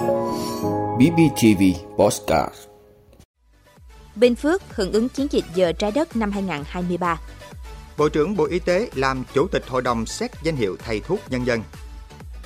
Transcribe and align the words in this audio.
BBTV 0.00 1.62
Postcard 1.96 2.54
Bình 4.14 4.34
Phước 4.34 4.62
hưởng 4.76 4.92
ứng 4.92 5.08
chiến 5.08 5.26
dịch 5.30 5.44
giờ 5.54 5.72
trái 5.72 5.92
đất 5.92 6.16
năm 6.16 6.30
2023. 6.30 7.20
Bộ 7.96 8.08
trưởng 8.08 8.36
Bộ 8.36 8.44
Y 8.44 8.58
tế 8.58 8.90
làm 8.94 9.24
Chủ 9.34 9.46
tịch 9.52 9.62
Hội 9.68 9.82
đồng 9.82 10.06
xét 10.06 10.30
danh 10.42 10.56
hiệu 10.56 10.76
thầy 10.84 11.00
thuốc 11.00 11.20
nhân 11.28 11.46
dân. 11.46 11.62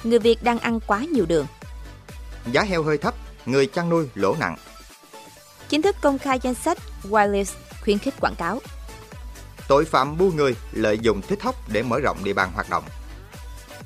Người 0.04 0.18
Việt 0.18 0.42
đang 0.42 0.58
ăn 0.58 0.80
quá 0.86 1.04
nhiều 1.12 1.26
đường. 1.26 1.46
Giá 2.52 2.62
heo 2.62 2.82
hơi 2.82 2.98
thấp, 2.98 3.14
người 3.46 3.66
chăn 3.66 3.88
nuôi 3.88 4.08
lỗ 4.14 4.36
nặng. 4.40 4.56
Chính 5.68 5.82
thức 5.82 5.96
công 6.00 6.18
khai 6.18 6.38
danh 6.42 6.54
sách 6.54 6.78
Wireless 7.02 7.54
khuyến 7.84 7.98
khích 7.98 8.14
quảng 8.20 8.34
cáo. 8.38 8.60
Tội 9.68 9.84
phạm 9.84 10.18
bu 10.18 10.30
người 10.30 10.56
lợi 10.72 10.98
dụng 10.98 11.22
TikTok 11.22 11.54
để 11.72 11.82
mở 11.82 12.00
rộng 12.00 12.24
địa 12.24 12.32
bàn 12.32 12.50
hoạt 12.54 12.70
động. 12.70 12.84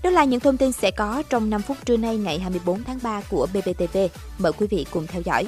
Đó 0.03 0.11
là 0.11 0.25
những 0.25 0.41
thông 0.41 0.57
tin 0.57 0.73
sẽ 0.73 0.91
có 0.91 1.23
trong 1.29 1.51
5 1.51 1.63
phút 1.63 1.77
trưa 1.85 1.97
nay 1.97 2.17
ngày 2.17 2.39
24 2.39 2.85
tháng 2.85 2.99
3 3.03 3.21
của 3.31 3.47
BBTV. 3.53 3.99
Mời 4.39 4.53
quý 4.53 4.67
vị 4.71 4.87
cùng 4.91 5.07
theo 5.07 5.23
dõi. 5.23 5.47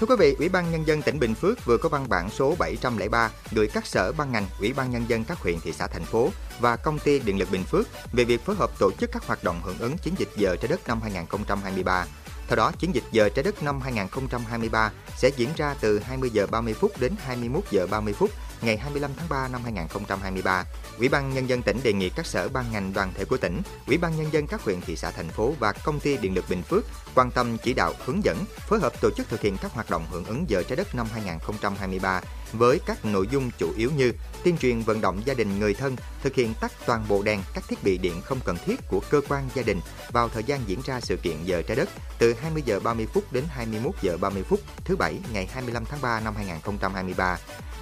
Thưa 0.00 0.06
quý 0.06 0.14
vị, 0.18 0.34
Ủy 0.38 0.48
ban 0.48 0.70
Nhân 0.70 0.86
dân 0.86 1.02
tỉnh 1.02 1.18
Bình 1.18 1.34
Phước 1.34 1.64
vừa 1.64 1.78
có 1.78 1.88
văn 1.88 2.06
bản 2.08 2.30
số 2.30 2.54
703 2.58 3.30
gửi 3.52 3.68
các 3.68 3.86
sở 3.86 4.12
ban 4.12 4.32
ngành, 4.32 4.46
Ủy 4.60 4.72
ban 4.72 4.90
Nhân 4.90 5.04
dân 5.08 5.24
các 5.24 5.38
huyện, 5.38 5.60
thị 5.60 5.72
xã, 5.72 5.86
thành 5.86 6.04
phố 6.04 6.28
và 6.60 6.76
công 6.76 6.98
ty 6.98 7.18
Điện 7.18 7.38
lực 7.38 7.50
Bình 7.50 7.64
Phước 7.64 7.86
về 8.12 8.24
việc 8.24 8.40
phối 8.40 8.56
hợp 8.56 8.70
tổ 8.78 8.90
chức 9.00 9.12
các 9.12 9.26
hoạt 9.26 9.44
động 9.44 9.60
hưởng 9.64 9.78
ứng 9.78 9.98
chiến 9.98 10.14
dịch 10.18 10.28
giờ 10.36 10.56
trái 10.56 10.68
đất 10.68 10.88
năm 10.88 11.00
2023. 11.02 12.06
Theo 12.48 12.56
đó, 12.56 12.72
chiến 12.78 12.94
dịch 12.94 13.04
giờ 13.12 13.28
trái 13.28 13.42
đất 13.42 13.62
năm 13.62 13.80
2023 13.80 14.90
sẽ 15.16 15.30
diễn 15.36 15.48
ra 15.56 15.74
từ 15.80 15.98
20 15.98 16.30
giờ 16.30 16.46
30 16.46 16.74
phút 16.74 17.00
đến 17.00 17.12
21 17.24 17.64
giờ 17.70 17.86
30 17.86 18.12
phút 18.12 18.30
ngày 18.62 18.76
25 18.76 19.10
tháng 19.16 19.28
3 19.28 19.48
năm 19.48 19.60
2023. 19.62 20.64
Ủy 20.98 21.08
ban 21.08 21.34
nhân 21.34 21.48
dân 21.48 21.62
tỉnh 21.62 21.80
đề 21.82 21.92
nghị 21.92 22.10
các 22.10 22.26
sở 22.26 22.48
ban 22.48 22.64
ngành 22.72 22.92
đoàn 22.92 23.12
thể 23.14 23.24
của 23.24 23.36
tỉnh, 23.36 23.62
Ủy 23.86 23.98
ban 23.98 24.16
nhân 24.16 24.26
dân 24.32 24.46
các 24.46 24.62
huyện 24.62 24.80
thị 24.80 24.96
xã 24.96 25.10
thành 25.10 25.28
phố 25.28 25.52
và 25.58 25.72
công 25.72 26.00
ty 26.00 26.16
điện 26.16 26.34
lực 26.34 26.44
Bình 26.50 26.62
Phước 26.62 26.84
quan 27.14 27.30
tâm 27.30 27.56
chỉ 27.62 27.74
đạo 27.74 27.92
hướng 28.04 28.24
dẫn, 28.24 28.44
phối 28.68 28.80
hợp 28.80 28.92
tổ 29.00 29.10
chức 29.16 29.28
thực 29.28 29.40
hiện 29.40 29.56
các 29.62 29.72
hoạt 29.72 29.90
động 29.90 30.06
hưởng 30.10 30.24
ứng 30.24 30.44
giờ 30.48 30.62
trái 30.68 30.76
đất 30.76 30.94
năm 30.94 31.06
2023 31.12 32.20
với 32.52 32.80
các 32.86 33.04
nội 33.04 33.26
dung 33.30 33.50
chủ 33.58 33.72
yếu 33.76 33.90
như 33.96 34.12
tuyên 34.44 34.56
truyền 34.58 34.80
vận 34.80 35.00
động 35.00 35.22
gia 35.24 35.34
đình 35.34 35.58
người 35.58 35.74
thân 35.74 35.96
thực 36.22 36.34
hiện 36.34 36.54
tắt 36.60 36.72
toàn 36.86 37.04
bộ 37.08 37.22
đèn 37.22 37.40
các 37.54 37.64
thiết 37.68 37.84
bị 37.84 37.98
điện 37.98 38.20
không 38.24 38.38
cần 38.44 38.56
thiết 38.66 38.76
của 38.88 39.00
cơ 39.10 39.20
quan 39.28 39.48
gia 39.54 39.62
đình 39.62 39.80
vào 40.12 40.28
thời 40.28 40.44
gian 40.44 40.60
diễn 40.66 40.80
ra 40.84 41.00
sự 41.00 41.16
kiện 41.16 41.36
giờ 41.44 41.62
trái 41.62 41.76
đất 41.76 41.88
từ 42.18 42.32
20 42.32 42.62
giờ 42.66 42.80
30 42.80 43.06
phút 43.06 43.32
đến 43.32 43.44
21 43.48 43.94
giờ 44.02 44.16
30 44.20 44.42
phút 44.42 44.60
thứ 44.84 44.96
bảy 44.96 45.18
ngày 45.32 45.46
25 45.52 45.84
tháng 45.84 46.00
3 46.02 46.20
năm 46.20 46.34
2023 46.36 47.38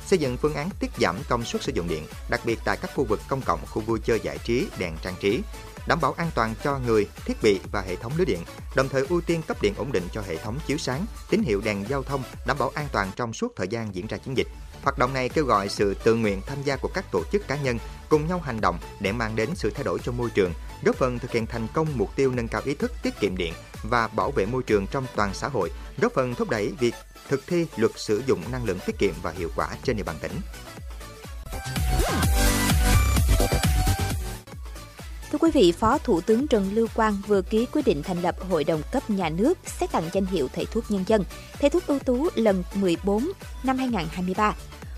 xây 0.06 0.18
dựng 0.18 0.36
phương 0.36 0.54
án 0.54 0.68
tiết 0.80 0.90
giảm 1.00 1.16
công 1.28 1.44
suất 1.44 1.62
sử 1.62 1.72
dụng 1.74 1.88
điện, 1.88 2.06
đặc 2.30 2.40
biệt 2.44 2.58
tại 2.64 2.76
các 2.82 2.90
khu 2.94 3.04
vực 3.04 3.20
công 3.28 3.40
cộng, 3.40 3.60
khu 3.66 3.82
vui 3.82 3.98
chơi 4.04 4.20
giải 4.22 4.38
trí, 4.44 4.66
đèn 4.78 4.96
trang 5.02 5.14
trí, 5.20 5.40
đảm 5.86 6.00
bảo 6.00 6.12
an 6.12 6.30
toàn 6.34 6.54
cho 6.64 6.78
người, 6.78 7.08
thiết 7.24 7.42
bị 7.42 7.60
và 7.72 7.80
hệ 7.80 7.96
thống 7.96 8.12
lưới 8.16 8.26
điện, 8.26 8.44
đồng 8.76 8.88
thời 8.88 9.06
ưu 9.08 9.20
tiên 9.20 9.42
cấp 9.48 9.62
điện 9.62 9.74
ổn 9.76 9.92
định 9.92 10.08
cho 10.12 10.22
hệ 10.28 10.36
thống 10.36 10.58
chiếu 10.66 10.78
sáng, 10.78 11.06
tín 11.30 11.42
hiệu 11.42 11.60
đèn 11.64 11.84
giao 11.88 12.02
thông, 12.02 12.22
đảm 12.46 12.56
bảo 12.58 12.70
an 12.74 12.86
toàn 12.92 13.10
trong 13.16 13.32
suốt 13.32 13.52
thời 13.56 13.68
gian 13.68 13.94
diễn 13.94 14.06
ra 14.06 14.16
chiến 14.16 14.36
dịch. 14.36 14.46
Hoạt 14.82 14.98
động 14.98 15.14
này 15.14 15.28
kêu 15.28 15.44
gọi 15.44 15.68
sự 15.68 15.94
tự 15.94 16.14
nguyện 16.14 16.42
tham 16.46 16.58
gia 16.64 16.76
của 16.76 16.90
các 16.94 17.04
tổ 17.12 17.22
chức 17.32 17.48
cá 17.48 17.56
nhân 17.56 17.78
cùng 18.08 18.28
nhau 18.28 18.40
hành 18.40 18.60
động 18.60 18.78
để 19.00 19.12
mang 19.12 19.36
đến 19.36 19.50
sự 19.54 19.70
thay 19.70 19.84
đổi 19.84 19.98
cho 20.04 20.12
môi 20.12 20.30
trường, 20.30 20.52
góp 20.84 20.96
phần 20.96 21.18
thực 21.18 21.30
hiện 21.30 21.46
thành 21.46 21.66
công 21.74 21.88
mục 21.94 22.16
tiêu 22.16 22.32
nâng 22.32 22.48
cao 22.48 22.62
ý 22.64 22.74
thức 22.74 22.92
tiết 23.02 23.20
kiệm 23.20 23.36
điện 23.36 23.52
và 23.82 24.08
bảo 24.08 24.30
vệ 24.30 24.46
môi 24.46 24.62
trường 24.62 24.86
trong 24.86 25.06
toàn 25.16 25.34
xã 25.34 25.48
hội, 25.48 25.70
góp 26.00 26.12
phần 26.12 26.34
thúc 26.34 26.50
đẩy 26.50 26.72
việc 26.78 26.94
thực 27.28 27.46
thi 27.46 27.66
luật 27.76 27.92
sử 27.96 28.22
dụng 28.26 28.42
năng 28.52 28.64
lượng 28.64 28.78
tiết 28.86 28.98
kiệm 28.98 29.14
và 29.22 29.30
hiệu 29.30 29.50
quả 29.56 29.68
trên 29.82 29.96
địa 29.96 30.02
bàn 30.02 30.16
tỉnh. 30.20 30.32
Quý 35.44 35.50
vị, 35.50 35.72
Phó 35.72 35.98
Thủ 35.98 36.20
tướng 36.20 36.46
Trần 36.46 36.70
Lưu 36.74 36.86
Quang 36.94 37.16
vừa 37.26 37.42
ký 37.42 37.66
quyết 37.72 37.82
định 37.84 38.02
thành 38.02 38.22
lập 38.22 38.36
Hội 38.50 38.64
đồng 38.64 38.82
cấp 38.92 39.10
nhà 39.10 39.28
nước 39.28 39.58
xét 39.66 39.92
tặng 39.92 40.04
danh 40.12 40.26
hiệu 40.26 40.48
Thầy 40.54 40.66
thuốc 40.66 40.84
nhân 40.90 41.04
dân, 41.06 41.24
Thầy 41.60 41.70
thuốc 41.70 41.86
ưu 41.86 41.98
tú 41.98 42.28
lần 42.34 42.62
14 42.74 43.32
năm 43.64 43.78
2023. 43.78 44.54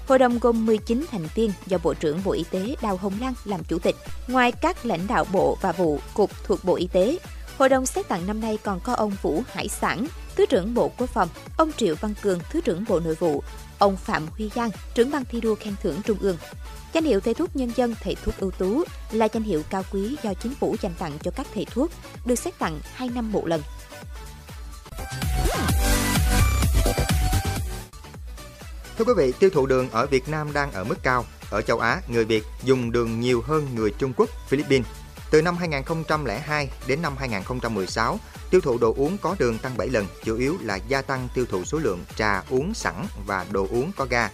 Hội 0.08 0.18
đồng 0.18 0.38
gồm 0.38 0.66
19 0.66 1.04
thành 1.10 1.26
viên 1.34 1.52
do 1.66 1.78
Bộ 1.84 1.94
trưởng 1.94 2.20
Bộ 2.24 2.32
Y 2.32 2.44
tế 2.50 2.76
Đào 2.82 2.96
Hồng 2.96 3.12
Lan 3.20 3.34
làm 3.44 3.64
chủ 3.64 3.78
tịch. 3.78 3.96
Ngoài 4.28 4.52
các 4.52 4.86
lãnh 4.86 5.06
đạo 5.06 5.24
bộ 5.32 5.58
và 5.60 5.72
vụ, 5.72 5.98
cục 6.14 6.30
thuộc 6.44 6.64
Bộ 6.64 6.74
Y 6.74 6.86
tế, 6.86 7.18
Hội 7.58 7.68
đồng 7.68 7.86
xét 7.86 8.08
tặng 8.08 8.26
năm 8.26 8.40
nay 8.40 8.58
còn 8.62 8.80
có 8.80 8.94
ông 8.94 9.12
Vũ 9.22 9.42
Hải 9.52 9.68
Sản, 9.68 10.06
Thứ 10.36 10.46
trưởng 10.46 10.74
Bộ 10.74 10.90
Quốc 10.98 11.10
phòng, 11.10 11.28
ông 11.56 11.72
Triệu 11.72 11.94
Văn 12.00 12.14
Cường, 12.22 12.38
Thứ 12.50 12.60
trưởng 12.60 12.84
Bộ 12.88 13.00
Nội 13.00 13.14
vụ, 13.14 13.42
ông 13.78 13.96
Phạm 13.96 14.26
Huy 14.36 14.50
Giang, 14.54 14.70
trưởng 14.94 15.10
ban 15.10 15.24
thi 15.24 15.40
đua 15.40 15.54
khen 15.54 15.74
thưởng 15.82 16.00
Trung 16.04 16.18
ương. 16.20 16.36
Danh 16.92 17.04
hiệu 17.04 17.20
thầy 17.20 17.34
thuốc 17.34 17.56
nhân 17.56 17.72
dân 17.76 17.94
thầy 18.02 18.16
thuốc 18.24 18.34
ưu 18.38 18.50
tú 18.50 18.84
là 19.12 19.28
danh 19.32 19.42
hiệu 19.42 19.62
cao 19.70 19.82
quý 19.92 20.16
do 20.22 20.34
chính 20.34 20.54
phủ 20.54 20.76
dành 20.80 20.92
tặng 20.98 21.12
cho 21.22 21.30
các 21.30 21.46
thầy 21.54 21.64
thuốc, 21.64 21.90
được 22.24 22.34
xét 22.34 22.58
tặng 22.58 22.80
2 22.94 23.08
năm 23.14 23.32
một 23.32 23.46
lần. 23.46 23.62
Thưa 28.98 29.04
quý 29.04 29.12
vị, 29.16 29.32
tiêu 29.38 29.50
thụ 29.50 29.66
đường 29.66 29.90
ở 29.90 30.06
Việt 30.06 30.28
Nam 30.28 30.52
đang 30.52 30.72
ở 30.72 30.84
mức 30.84 31.02
cao. 31.02 31.24
Ở 31.50 31.62
châu 31.62 31.78
Á, 31.78 32.00
người 32.08 32.24
Việt 32.24 32.44
dùng 32.64 32.92
đường 32.92 33.20
nhiều 33.20 33.42
hơn 33.46 33.66
người 33.74 33.90
Trung 33.98 34.12
Quốc, 34.16 34.30
Philippines. 34.48 34.86
Từ 35.36 35.42
năm 35.42 35.56
2002 35.56 36.70
đến 36.86 37.02
năm 37.02 37.16
2016, 37.18 38.18
tiêu 38.50 38.60
thụ 38.60 38.78
đồ 38.78 38.94
uống 38.96 39.18
có 39.18 39.36
đường 39.38 39.58
tăng 39.58 39.76
7 39.76 39.88
lần, 39.88 40.06
chủ 40.24 40.36
yếu 40.36 40.56
là 40.60 40.76
gia 40.76 41.02
tăng 41.02 41.28
tiêu 41.34 41.46
thụ 41.50 41.64
số 41.64 41.78
lượng 41.78 42.04
trà 42.16 42.42
uống 42.50 42.74
sẵn 42.74 43.06
và 43.26 43.46
đồ 43.50 43.66
uống 43.70 43.92
có 43.96 44.06
ga. 44.10 44.30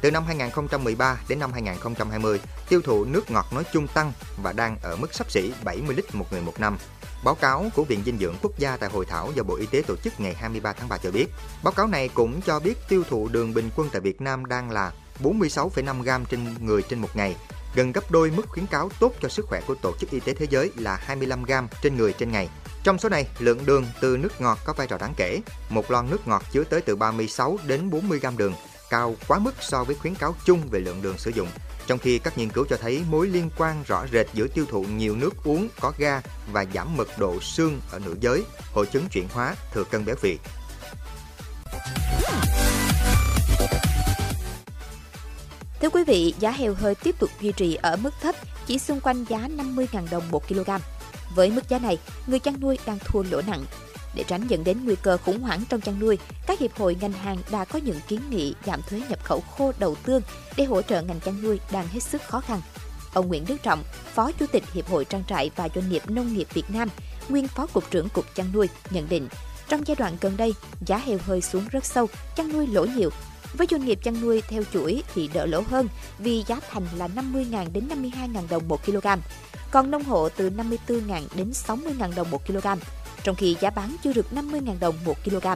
Từ 0.00 0.10
năm 0.10 0.24
2013 0.26 1.18
đến 1.28 1.38
năm 1.38 1.52
2020, 1.52 2.40
tiêu 2.68 2.80
thụ 2.84 3.04
nước 3.04 3.30
ngọt 3.30 3.46
nói 3.52 3.64
chung 3.72 3.86
tăng 3.88 4.12
và 4.42 4.52
đang 4.52 4.76
ở 4.82 4.96
mức 4.96 5.14
sắp 5.14 5.30
xỉ 5.30 5.52
70 5.64 5.96
lít 5.96 6.14
một 6.14 6.32
người 6.32 6.40
một 6.40 6.60
năm. 6.60 6.78
Báo 7.24 7.34
cáo 7.34 7.66
của 7.74 7.84
Viện 7.84 8.02
Dinh 8.06 8.18
dưỡng 8.18 8.36
Quốc 8.42 8.58
gia 8.58 8.76
tại 8.76 8.90
hội 8.90 9.06
thảo 9.06 9.32
do 9.34 9.42
Bộ 9.42 9.56
Y 9.56 9.66
tế 9.66 9.82
tổ 9.82 9.96
chức 9.96 10.20
ngày 10.20 10.34
23 10.34 10.72
tháng 10.72 10.88
3 10.88 10.98
cho 10.98 11.10
biết, 11.10 11.26
báo 11.64 11.72
cáo 11.72 11.86
này 11.86 12.08
cũng 12.08 12.40
cho 12.42 12.60
biết 12.60 12.78
tiêu 12.88 13.02
thụ 13.08 13.28
đường 13.28 13.54
bình 13.54 13.70
quân 13.76 13.88
tại 13.92 14.00
Việt 14.00 14.20
Nam 14.20 14.46
đang 14.46 14.70
là 14.70 14.92
46,5 15.22 16.02
gram 16.02 16.24
trên 16.24 16.66
người 16.66 16.82
trên 16.82 16.98
một 16.98 17.16
ngày, 17.16 17.36
gần 17.74 17.92
gấp 17.92 18.10
đôi 18.10 18.30
mức 18.30 18.48
khuyến 18.48 18.66
cáo 18.66 18.88
tốt 19.00 19.12
cho 19.20 19.28
sức 19.28 19.46
khỏe 19.48 19.60
của 19.66 19.74
Tổ 19.74 19.92
chức 20.00 20.10
Y 20.10 20.20
tế 20.20 20.34
Thế 20.34 20.46
giới 20.50 20.70
là 20.76 20.96
25 20.96 21.42
gram 21.42 21.68
trên 21.82 21.96
người 21.96 22.12
trên 22.12 22.32
ngày. 22.32 22.48
Trong 22.84 22.98
số 22.98 23.08
này, 23.08 23.26
lượng 23.38 23.66
đường 23.66 23.86
từ 24.00 24.16
nước 24.16 24.40
ngọt 24.40 24.58
có 24.64 24.72
vai 24.72 24.86
trò 24.86 24.98
đáng 24.98 25.14
kể. 25.16 25.40
Một 25.68 25.90
lon 25.90 26.10
nước 26.10 26.28
ngọt 26.28 26.42
chứa 26.52 26.64
tới 26.64 26.80
từ 26.80 26.96
36 26.96 27.58
đến 27.66 27.90
40 27.90 28.18
gram 28.18 28.36
đường, 28.36 28.54
cao 28.90 29.16
quá 29.28 29.38
mức 29.38 29.54
so 29.60 29.84
với 29.84 29.96
khuyến 29.96 30.14
cáo 30.14 30.34
chung 30.44 30.68
về 30.70 30.80
lượng 30.80 31.02
đường 31.02 31.18
sử 31.18 31.30
dụng. 31.30 31.48
Trong 31.86 31.98
khi 31.98 32.18
các 32.18 32.38
nghiên 32.38 32.50
cứu 32.50 32.64
cho 32.68 32.76
thấy 32.76 33.02
mối 33.10 33.26
liên 33.26 33.50
quan 33.58 33.82
rõ 33.86 34.06
rệt 34.12 34.26
giữa 34.34 34.46
tiêu 34.46 34.66
thụ 34.70 34.82
nhiều 34.82 35.16
nước 35.16 35.34
uống 35.44 35.68
có 35.80 35.92
ga 35.98 36.20
và 36.52 36.64
giảm 36.74 36.96
mật 36.96 37.08
độ 37.18 37.40
xương 37.40 37.80
ở 37.90 37.98
nữ 37.98 38.16
giới, 38.20 38.44
hội 38.72 38.86
chứng 38.86 39.08
chuyển 39.08 39.28
hóa, 39.32 39.54
thừa 39.72 39.84
cân 39.84 40.04
béo 40.04 40.16
phì. 40.16 40.38
Thưa 45.84 45.90
quý 45.90 46.04
vị, 46.04 46.34
giá 46.38 46.50
heo 46.50 46.74
hơi 46.74 46.94
tiếp 46.94 47.14
tục 47.18 47.30
duy 47.40 47.52
trì 47.52 47.74
ở 47.74 47.96
mức 47.96 48.14
thấp, 48.20 48.34
chỉ 48.66 48.78
xung 48.78 49.00
quanh 49.00 49.24
giá 49.24 49.38
50.000 49.38 50.06
đồng 50.10 50.30
1 50.30 50.48
kg. 50.48 50.70
Với 51.34 51.50
mức 51.50 51.68
giá 51.68 51.78
này, 51.78 51.98
người 52.26 52.38
chăn 52.38 52.60
nuôi 52.60 52.78
đang 52.86 52.98
thua 52.98 53.22
lỗ 53.30 53.40
nặng. 53.46 53.64
Để 54.14 54.24
tránh 54.26 54.46
dẫn 54.46 54.64
đến 54.64 54.84
nguy 54.84 54.96
cơ 55.02 55.16
khủng 55.16 55.40
hoảng 55.40 55.64
trong 55.68 55.80
chăn 55.80 55.98
nuôi, 56.00 56.18
các 56.46 56.58
hiệp 56.58 56.74
hội 56.74 56.96
ngành 57.00 57.12
hàng 57.12 57.36
đã 57.50 57.64
có 57.64 57.78
những 57.78 58.00
kiến 58.08 58.20
nghị 58.30 58.54
giảm 58.66 58.80
thuế 58.82 59.02
nhập 59.08 59.24
khẩu 59.24 59.40
khô 59.40 59.72
đầu 59.78 59.96
tương 60.04 60.22
để 60.56 60.64
hỗ 60.64 60.82
trợ 60.82 61.02
ngành 61.02 61.20
chăn 61.20 61.42
nuôi 61.42 61.60
đang 61.72 61.88
hết 61.88 62.00
sức 62.00 62.22
khó 62.22 62.40
khăn. 62.40 62.60
Ông 63.14 63.28
Nguyễn 63.28 63.44
Đức 63.48 63.62
Trọng, 63.62 63.82
Phó 64.14 64.32
Chủ 64.32 64.46
tịch 64.52 64.64
Hiệp 64.72 64.88
hội 64.88 65.04
Trang 65.04 65.24
trại 65.28 65.50
và 65.56 65.68
Doanh 65.74 65.88
nghiệp 65.88 66.10
Nông 66.10 66.34
nghiệp 66.34 66.46
Việt 66.54 66.70
Nam, 66.70 66.88
nguyên 67.28 67.48
Phó 67.48 67.66
Cục 67.66 67.90
trưởng 67.90 68.08
Cục 68.08 68.34
Chăn 68.34 68.46
nuôi, 68.52 68.68
nhận 68.90 69.08
định, 69.08 69.28
trong 69.68 69.86
giai 69.86 69.94
đoạn 69.94 70.16
gần 70.20 70.36
đây, 70.36 70.54
giá 70.86 70.98
heo 70.98 71.18
hơi 71.26 71.40
xuống 71.40 71.64
rất 71.70 71.84
sâu, 71.84 72.06
chăn 72.36 72.52
nuôi 72.52 72.66
lỗ 72.66 72.84
nhiều. 72.84 73.10
Với 73.58 73.66
doanh 73.70 73.84
nghiệp 73.84 73.98
chăn 74.02 74.20
nuôi 74.20 74.42
theo 74.48 74.62
chuỗi 74.72 75.02
thì 75.14 75.30
đỡ 75.34 75.46
lỗ 75.46 75.60
hơn 75.60 75.88
vì 76.18 76.44
giá 76.46 76.60
thành 76.70 76.86
là 76.96 77.08
50.000 77.08 77.72
đến 77.72 77.88
52.000 77.88 78.48
đồng 78.48 78.68
1 78.68 78.86
kg, 78.86 79.06
còn 79.70 79.90
nông 79.90 80.04
hộ 80.04 80.28
từ 80.28 80.50
54.000 80.50 81.22
đến 81.34 81.50
60.000 81.50 82.14
đồng 82.14 82.30
1 82.30 82.46
kg, 82.46 82.66
trong 83.22 83.36
khi 83.36 83.56
giá 83.60 83.70
bán 83.70 83.96
chưa 84.04 84.12
được 84.12 84.26
50.000 84.32 84.78
đồng 84.80 84.94
1 85.04 85.24
kg. 85.24 85.46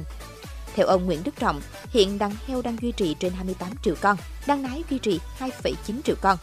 Theo 0.74 0.86
ông 0.86 1.06
Nguyễn 1.06 1.24
Đức 1.24 1.34
Trọng, 1.38 1.60
hiện 1.90 2.18
đàn 2.18 2.32
heo 2.46 2.62
đang 2.62 2.76
duy 2.80 2.92
trì 2.92 3.14
trên 3.20 3.32
28 3.32 3.68
triệu 3.82 3.94
con, 4.00 4.16
đàn 4.46 4.62
nái 4.62 4.84
duy 4.90 4.98
trì 4.98 5.20
2,9 5.38 6.02
triệu 6.04 6.16
con. 6.20 6.38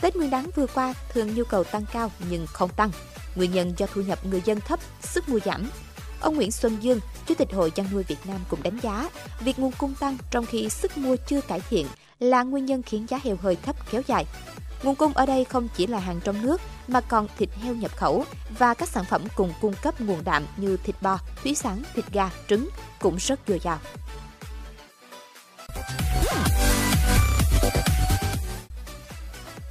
Tết 0.00 0.16
Nguyên 0.16 0.30
đán 0.30 0.50
vừa 0.56 0.66
qua 0.66 0.94
thường 1.12 1.34
nhu 1.34 1.44
cầu 1.44 1.64
tăng 1.64 1.84
cao 1.92 2.10
nhưng 2.30 2.46
không 2.46 2.70
tăng. 2.76 2.90
Nguyên 3.34 3.52
nhân 3.52 3.74
do 3.76 3.86
thu 3.94 4.02
nhập 4.02 4.26
người 4.26 4.42
dân 4.44 4.60
thấp, 4.60 4.80
sức 5.00 5.28
mua 5.28 5.38
giảm. 5.44 5.70
Ông 6.20 6.36
Nguyễn 6.36 6.50
Xuân 6.50 6.76
Dương, 6.80 7.00
Chủ 7.26 7.34
tịch 7.34 7.52
Hội 7.52 7.70
chăn 7.70 7.86
nuôi 7.92 8.02
Việt 8.02 8.26
Nam 8.26 8.40
cũng 8.48 8.62
đánh 8.62 8.78
giá, 8.82 9.08
việc 9.40 9.58
nguồn 9.58 9.72
cung 9.78 9.94
tăng 9.94 10.16
trong 10.30 10.46
khi 10.46 10.68
sức 10.68 10.98
mua 10.98 11.16
chưa 11.16 11.40
cải 11.40 11.60
thiện 11.60 11.86
là 12.20 12.42
nguyên 12.42 12.66
nhân 12.66 12.82
khiến 12.82 13.06
giá 13.08 13.20
heo 13.24 13.36
hơi 13.42 13.56
thấp 13.56 13.76
kéo 13.90 14.02
dài. 14.06 14.26
Nguồn 14.82 14.94
cung 14.94 15.12
ở 15.12 15.26
đây 15.26 15.44
không 15.44 15.68
chỉ 15.76 15.86
là 15.86 15.98
hàng 15.98 16.20
trong 16.24 16.42
nước 16.42 16.60
mà 16.88 17.00
còn 17.00 17.28
thịt 17.38 17.48
heo 17.62 17.74
nhập 17.74 17.96
khẩu 17.96 18.24
và 18.58 18.74
các 18.74 18.88
sản 18.88 19.04
phẩm 19.04 19.22
cùng 19.36 19.52
cung 19.60 19.74
cấp 19.82 20.00
nguồn 20.00 20.24
đạm 20.24 20.46
như 20.56 20.76
thịt 20.76 21.02
bò, 21.02 21.18
thủy 21.42 21.54
sản, 21.54 21.82
thịt 21.94 22.04
gà, 22.12 22.30
trứng 22.48 22.68
cũng 23.00 23.16
rất 23.16 23.40
dồi 23.48 23.60
dào. 23.60 23.78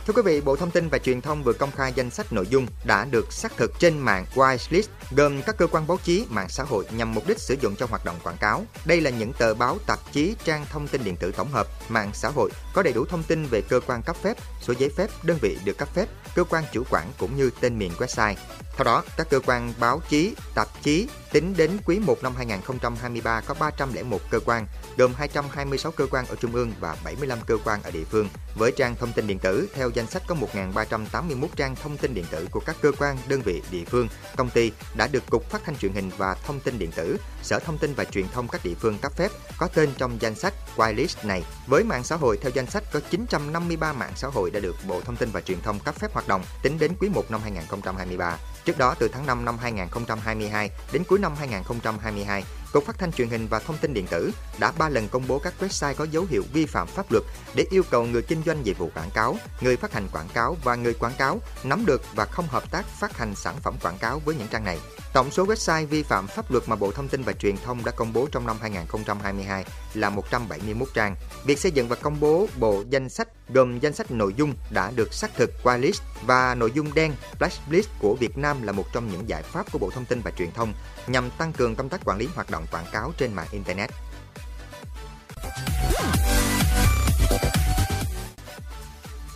Thưa 0.07 0.13
quý 0.13 0.21
vị, 0.21 0.41
Bộ 0.41 0.55
Thông 0.55 0.71
tin 0.71 0.89
và 0.89 0.97
Truyền 0.97 1.21
thông 1.21 1.43
vừa 1.43 1.53
công 1.53 1.71
khai 1.71 1.93
danh 1.95 2.09
sách 2.09 2.33
nội 2.33 2.47
dung 2.49 2.67
đã 2.83 3.05
được 3.05 3.33
xác 3.33 3.57
thực 3.57 3.79
trên 3.79 3.99
mạng 3.99 4.25
Whitelist 4.35 4.83
gồm 5.11 5.41
các 5.41 5.57
cơ 5.57 5.67
quan 5.67 5.87
báo 5.87 5.99
chí, 6.03 6.25
mạng 6.29 6.49
xã 6.49 6.63
hội 6.63 6.85
nhằm 6.91 7.13
mục 7.13 7.27
đích 7.27 7.39
sử 7.39 7.55
dụng 7.61 7.75
cho 7.75 7.85
hoạt 7.85 8.05
động 8.05 8.15
quảng 8.23 8.37
cáo. 8.37 8.65
Đây 8.85 9.01
là 9.01 9.09
những 9.09 9.33
tờ 9.33 9.53
báo, 9.53 9.77
tạp 9.85 9.99
chí, 10.11 10.35
trang 10.43 10.65
thông 10.69 10.87
tin 10.87 11.03
điện 11.03 11.15
tử 11.15 11.31
tổng 11.31 11.51
hợp, 11.51 11.67
mạng 11.89 12.11
xã 12.13 12.29
hội 12.29 12.49
có 12.73 12.83
đầy 12.83 12.93
đủ 12.93 13.05
thông 13.05 13.23
tin 13.23 13.45
về 13.45 13.61
cơ 13.69 13.79
quan 13.87 14.03
cấp 14.03 14.15
phép, 14.21 14.37
số 14.61 14.73
giấy 14.79 14.89
phép, 14.97 15.09
đơn 15.23 15.37
vị 15.41 15.57
được 15.65 15.77
cấp 15.77 15.89
phép, 15.93 16.05
cơ 16.35 16.43
quan 16.43 16.63
chủ 16.71 16.83
quản 16.89 17.07
cũng 17.19 17.37
như 17.37 17.49
tên 17.59 17.79
miền 17.79 17.91
website. 17.97 18.35
Theo 18.75 18.83
đó, 18.83 19.04
các 19.18 19.30
cơ 19.30 19.39
quan 19.45 19.74
báo 19.80 20.01
chí, 20.10 20.36
tạp 20.56 20.68
chí 20.83 21.07
tính 21.31 21.54
đến 21.57 21.72
quý 21.86 22.00
1 22.00 22.24
năm 22.24 22.36
2023 22.36 23.42
có 23.42 23.54
301 23.60 24.19
cơ 24.30 24.39
quan, 24.45 24.68
gồm 24.98 25.13
226 25.13 25.92
cơ 25.92 26.07
quan 26.12 26.25
ở 26.25 26.36
trung 26.36 26.54
ương 26.54 26.72
và 26.80 26.98
75 27.04 27.39
cơ 27.48 27.57
quan 27.66 27.83
ở 27.83 27.92
địa 27.92 28.04
phương. 28.04 28.30
Với 28.56 28.72
trang 28.72 28.95
thông 28.95 29.13
tin 29.13 29.27
điện 29.27 29.39
tử, 29.39 29.69
theo 29.74 29.89
danh 29.89 30.07
sách 30.07 30.24
có 30.27 30.36
1.381 30.54 31.48
trang 31.56 31.75
thông 31.75 31.98
tin 31.98 32.13
điện 32.13 32.25
tử 32.31 32.48
của 32.51 32.60
các 32.60 32.75
cơ 32.81 32.92
quan, 33.00 33.18
đơn 33.27 33.42
vị, 33.42 33.62
địa 33.72 33.83
phương, 33.86 34.07
công 34.38 34.50
ty 34.50 34.72
đã 34.98 35.07
được 35.07 35.24
Cục 35.30 35.50
Phát 35.50 35.62
thanh 35.66 35.77
truyền 35.77 35.94
hình 35.94 36.12
và 36.18 36.33
Thông 36.33 36.60
tin 36.60 36.80
điện 36.80 36.92
tử, 36.92 37.18
Sở 37.44 37.60
Thông 37.60 37.77
tin 37.77 37.94
và 37.94 38.04
Truyền 38.04 38.27
thông 38.33 38.48
các 38.48 38.62
địa 38.63 38.75
phương 38.80 38.98
cấp 38.98 39.12
phép 39.16 39.31
có 39.57 39.68
tên 39.68 39.89
trong 39.98 40.22
danh 40.22 40.36
sách 40.36 40.54
whitelist 40.75 41.27
này. 41.27 41.44
Với 41.68 41.83
mạng 41.83 42.04
xã 42.04 42.16
hội 42.16 42.38
theo 42.38 42.51
danh 42.56 42.68
sách 42.68 42.83
có 42.94 43.00
953 43.10 43.94
mạng 43.94 44.13
xã 44.16 44.27
hội 44.27 44.51
đã 44.51 44.60
được 44.60 44.75
Bộ 44.88 45.01
Thông 45.01 45.16
tin 45.16 45.30
và 45.31 45.42
Truyền 45.42 45.62
thông 45.62 45.80
cấp 45.80 45.95
phép 45.95 46.13
hoạt 46.13 46.27
động 46.27 46.44
tính 46.63 46.80
đến 46.80 46.92
quý 47.00 47.10
1 47.10 47.31
năm 47.31 47.42
2023. 47.44 48.38
Trước 48.65 48.77
đó 48.77 48.95
từ 49.00 49.07
tháng 49.07 49.25
5 49.25 49.45
năm 49.45 49.57
2022 49.57 50.69
đến 50.91 51.03
cuối 51.03 51.19
năm 51.19 51.35
2022, 51.35 52.44
Cục 52.73 52.85
Phát 52.85 53.00
thanh 53.00 53.12
Truyền 53.12 53.29
hình 53.29 53.47
và 53.47 53.59
Thông 53.59 53.77
tin 53.77 53.94
điện 53.94 54.07
tử 54.07 54.31
đã 54.59 54.71
ba 54.77 54.89
lần 54.89 55.07
công 55.07 55.23
bố 55.27 55.39
các 55.39 55.53
website 55.59 55.94
có 55.94 56.07
dấu 56.12 56.25
hiệu 56.29 56.44
vi 56.53 56.65
phạm 56.65 56.88
pháp 56.88 57.12
luật 57.12 57.23
để 57.56 57.65
yêu 57.69 57.83
cầu 57.89 58.06
người 58.06 58.21
kinh 58.21 58.44
doanh 58.45 58.65
dịch 58.65 58.77
vụ 58.77 58.89
quảng 58.95 59.09
cáo, 59.13 59.38
người 59.62 59.77
phát 59.77 59.94
hành 59.94 60.07
quảng 60.12 60.27
cáo 60.33 60.57
và 60.63 60.75
người 60.75 60.94
quảng 60.94 61.13
cáo 61.17 61.39
nắm 61.63 61.85
được 61.85 62.01
và 62.15 62.25
không 62.25 62.47
hợp 62.47 62.71
tác 62.71 62.85
phát 62.85 63.17
hành 63.17 63.35
sản 63.35 63.56
phẩm 63.62 63.75
quảng 63.81 63.97
cáo 63.97 64.21
với 64.25 64.35
những 64.35 64.47
trang 64.47 64.63
này. 64.63 64.79
Tổng 65.13 65.31
số 65.31 65.45
website 65.45 65.88
vi 65.88 66.03
phạm 66.03 66.27
pháp 66.27 66.51
luật 66.51 66.69
mà 66.69 66.75
Bộ 66.75 66.91
Thông 66.91 67.07
tin 67.07 67.23
và 67.23 67.33
Truyền 67.33 67.57
thông 67.57 67.85
đã 67.85 67.91
công 67.91 68.13
bố 68.13 68.27
trong 68.31 68.47
năm 68.47 68.57
2022 68.62 69.65
là 69.94 70.09
171 70.09 70.88
trang. 70.94 71.15
Việc 71.45 71.59
xây 71.59 71.71
dựng 71.71 71.88
và 71.88 71.95
công 71.95 72.19
bố 72.19 72.47
bộ 72.59 72.83
danh 72.89 73.09
sách 73.09 73.27
gồm 73.50 73.80
danh 73.80 73.94
sách 73.94 74.12
nội 74.12 74.33
dung 74.38 74.53
đã 74.69 74.92
được 74.95 75.13
xác 75.13 75.36
thực 75.36 75.51
qua 75.63 75.77
list 75.77 76.01
và 76.25 76.56
nội 76.56 76.71
dung 76.75 76.94
đen 76.94 77.13
blacklist 77.39 77.89
của 78.00 78.15
Việt 78.15 78.38
Nam 78.38 78.62
là 78.62 78.71
một 78.71 78.86
trong 78.94 79.12
những 79.12 79.30
giải 79.30 79.44
pháp 79.44 79.71
của 79.71 79.80
Bộ 79.80 79.89
Thông 79.89 80.06
tin 80.06 80.21
và 80.21 80.31
Truyền 80.31 80.51
thông 80.51 80.74
nhằm 81.07 81.30
tăng 81.38 81.53
cường 81.53 81.75
công 81.75 81.89
tác 81.89 82.01
quản 82.06 82.18
lý 82.18 82.27
hoạt 82.36 82.51
động 82.51 82.65
quảng 82.71 82.86
cáo 82.92 83.13
trên 83.18 83.33
mạng 83.33 83.47
Internet. 83.51 83.89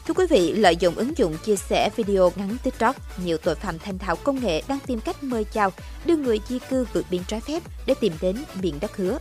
Thưa 0.08 0.14
quý 0.14 0.26
vị, 0.30 0.54
lợi 0.54 0.76
dụng 0.76 0.96
ứng 0.96 1.18
dụng 1.18 1.38
chia 1.38 1.56
sẻ 1.56 1.90
video 1.96 2.32
ngắn 2.36 2.58
TikTok, 2.64 2.96
nhiều 3.26 3.38
tội 3.38 3.56
phạm 3.56 3.80
thành 3.80 4.00
thạo 4.00 4.16
công 4.16 4.40
nghệ 4.40 4.62
đang 4.68 4.80
tìm 4.86 5.00
cách 5.00 5.24
mời 5.24 5.44
chào, 5.44 5.72
đưa 6.06 6.16
người 6.16 6.40
di 6.48 6.60
cư 6.70 6.86
vượt 6.94 7.06
biên 7.12 7.24
trái 7.28 7.40
phép 7.40 7.64
để 7.86 7.94
tìm 8.02 8.14
đến 8.22 8.44
miền 8.62 8.78
đất 8.82 8.98
hứa. 8.98 9.20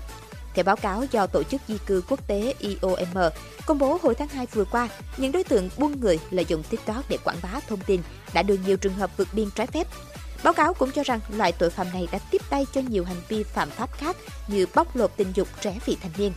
Theo 0.58 0.64
báo 0.64 0.76
cáo 0.76 1.04
do 1.10 1.26
Tổ 1.26 1.42
chức 1.42 1.60
Di 1.68 1.78
cư 1.86 2.02
Quốc 2.08 2.26
tế 2.26 2.54
IOM 2.58 3.30
công 3.66 3.78
bố 3.78 3.98
hồi 4.02 4.14
tháng 4.14 4.28
2 4.28 4.46
vừa 4.46 4.64
qua, 4.64 4.88
những 5.16 5.32
đối 5.32 5.44
tượng 5.44 5.68
buôn 5.78 6.00
người 6.00 6.18
lợi 6.30 6.44
dụng 6.48 6.62
TikTok 6.62 7.04
để 7.08 7.18
quảng 7.24 7.36
bá 7.42 7.60
thông 7.68 7.80
tin 7.80 8.00
đã 8.34 8.42
đưa 8.42 8.56
nhiều 8.66 8.76
trường 8.76 8.94
hợp 8.94 9.16
vượt 9.16 9.28
biên 9.32 9.50
trái 9.50 9.66
phép. 9.66 9.86
Báo 10.42 10.52
cáo 10.52 10.74
cũng 10.74 10.90
cho 10.90 11.02
rằng 11.02 11.20
loại 11.36 11.52
tội 11.52 11.70
phạm 11.70 11.86
này 11.92 12.08
đã 12.12 12.18
tiếp 12.30 12.42
tay 12.50 12.66
cho 12.74 12.80
nhiều 12.80 13.04
hành 13.04 13.22
vi 13.28 13.42
phạm 13.42 13.70
pháp 13.70 13.92
khác 13.92 14.16
như 14.48 14.66
bóc 14.74 14.96
lột 14.96 15.16
tình 15.16 15.32
dục 15.34 15.48
trẻ 15.60 15.78
vị 15.86 15.96
thành 16.02 16.12
niên. 16.18 16.32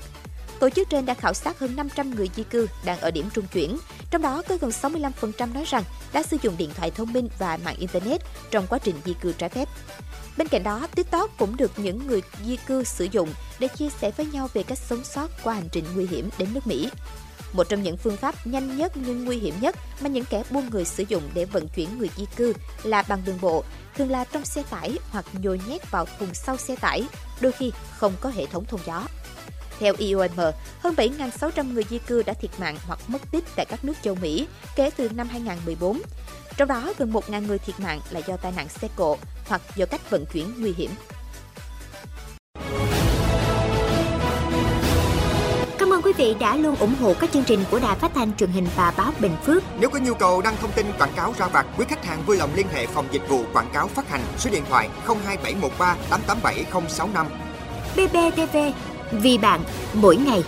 Tổ 0.61 0.69
chức 0.69 0.89
trên 0.89 1.05
đã 1.05 1.13
khảo 1.13 1.33
sát 1.33 1.59
hơn 1.59 1.75
500 1.75 2.15
người 2.15 2.29
di 2.35 2.43
cư 2.43 2.67
đang 2.85 2.99
ở 2.99 3.11
điểm 3.11 3.29
trung 3.33 3.45
chuyển, 3.53 3.77
trong 4.11 4.21
đó 4.21 4.43
có 4.47 4.57
gần 4.61 4.71
65% 4.71 5.53
nói 5.53 5.63
rằng 5.67 5.83
đã 6.13 6.23
sử 6.23 6.37
dụng 6.41 6.57
điện 6.57 6.69
thoại 6.75 6.91
thông 6.91 7.13
minh 7.13 7.29
và 7.39 7.57
mạng 7.65 7.75
Internet 7.79 8.21
trong 8.51 8.67
quá 8.67 8.79
trình 8.79 8.95
di 9.05 9.13
cư 9.13 9.33
trái 9.33 9.49
phép. 9.49 9.67
Bên 10.37 10.47
cạnh 10.47 10.63
đó, 10.63 10.87
TikTok 10.95 11.31
cũng 11.37 11.57
được 11.57 11.71
những 11.77 12.07
người 12.07 12.21
di 12.45 12.55
cư 12.55 12.83
sử 12.83 13.07
dụng 13.11 13.33
để 13.59 13.67
chia 13.67 13.89
sẻ 13.89 14.11
với 14.17 14.25
nhau 14.25 14.49
về 14.53 14.63
cách 14.63 14.77
sống 14.77 15.03
sót 15.03 15.27
qua 15.43 15.53
hành 15.53 15.69
trình 15.71 15.85
nguy 15.95 16.07
hiểm 16.07 16.29
đến 16.37 16.49
nước 16.53 16.67
Mỹ. 16.67 16.89
Một 17.53 17.69
trong 17.69 17.83
những 17.83 17.97
phương 17.97 18.17
pháp 18.17 18.47
nhanh 18.47 18.77
nhất 18.77 18.91
nhưng 18.95 19.25
nguy 19.25 19.37
hiểm 19.37 19.55
nhất 19.61 19.75
mà 20.01 20.09
những 20.09 20.25
kẻ 20.25 20.43
buôn 20.49 20.69
người 20.69 20.85
sử 20.85 21.03
dụng 21.07 21.23
để 21.33 21.45
vận 21.45 21.67
chuyển 21.67 21.97
người 21.97 22.09
di 22.17 22.25
cư 22.35 22.53
là 22.83 23.01
bằng 23.01 23.21
đường 23.25 23.41
bộ, 23.41 23.63
thường 23.95 24.11
là 24.11 24.23
trong 24.23 24.45
xe 24.45 24.63
tải 24.69 24.97
hoặc 25.09 25.25
nhồi 25.33 25.61
nhét 25.67 25.91
vào 25.91 26.05
thùng 26.19 26.33
sau 26.33 26.57
xe 26.57 26.75
tải, 26.75 27.03
đôi 27.41 27.51
khi 27.51 27.71
không 27.97 28.13
có 28.21 28.29
hệ 28.29 28.45
thống 28.45 28.65
thông 28.65 28.81
gió. 28.85 29.07
Theo 29.81 29.93
IOM, 29.97 30.31
hơn 30.79 30.95
7.600 30.95 31.73
người 31.73 31.83
di 31.89 31.97
cư 31.97 32.23
đã 32.23 32.33
thiệt 32.33 32.51
mạng 32.59 32.77
hoặc 32.87 32.99
mất 33.07 33.31
tích 33.31 33.43
tại 33.55 33.65
các 33.69 33.85
nước 33.85 33.93
châu 34.01 34.15
Mỹ 34.15 34.47
kể 34.75 34.89
từ 34.97 35.09
năm 35.09 35.27
2014. 35.31 36.01
Trong 36.57 36.67
đó, 36.67 36.93
gần 36.97 37.11
1.000 37.11 37.47
người 37.47 37.57
thiệt 37.57 37.79
mạng 37.79 37.99
là 38.09 38.21
do 38.27 38.37
tai 38.37 38.51
nạn 38.51 38.69
xe 38.69 38.87
cộ 38.95 39.17
hoặc 39.47 39.61
do 39.75 39.85
cách 39.85 40.09
vận 40.09 40.25
chuyển 40.25 40.53
nguy 40.57 40.73
hiểm. 40.73 40.91
Cảm 45.77 45.93
ơn 45.93 46.01
quý 46.01 46.13
vị 46.17 46.35
đã 46.39 46.55
luôn 46.55 46.75
ủng 46.75 46.95
hộ 47.01 47.13
các 47.19 47.31
chương 47.31 47.43
trình 47.43 47.63
của 47.71 47.79
Đài 47.79 47.95
Phát 47.95 48.11
thanh 48.15 48.35
truyền 48.37 48.49
hình 48.49 48.67
và 48.75 48.93
báo 48.97 49.11
Bình 49.19 49.35
Phước. 49.45 49.63
Nếu 49.79 49.89
có 49.89 49.99
nhu 49.99 50.13
cầu 50.13 50.41
đăng 50.41 50.57
thông 50.57 50.71
tin 50.71 50.85
quảng 50.99 51.13
cáo 51.15 51.33
ra 51.37 51.47
vặt, 51.47 51.65
quý 51.77 51.85
khách 51.89 52.05
hàng 52.05 52.23
vui 52.25 52.37
lòng 52.37 52.49
liên 52.55 52.67
hệ 52.73 52.87
phòng 52.87 53.07
dịch 53.11 53.29
vụ 53.29 53.43
quảng 53.53 53.69
cáo 53.73 53.87
phát 53.87 54.09
hành 54.09 54.21
số 54.37 54.49
điện 54.49 54.63
thoại 54.69 54.89
02713 55.05 55.95
887065. 56.09 57.27
BBTV, 57.95 58.57
vì 59.11 59.37
bạn, 59.37 59.59
mỗi 59.93 60.15
ngày. 60.15 60.43